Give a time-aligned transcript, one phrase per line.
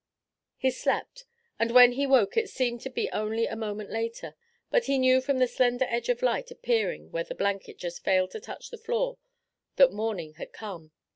[0.57, 1.25] He slept,
[1.59, 4.33] and when he woke it seemed to be only a moment later,
[4.71, 8.31] but he knew from the slender edge of light appearing where the blanket just failed
[8.31, 9.19] to touch the floor
[9.75, 10.91] that morning had come.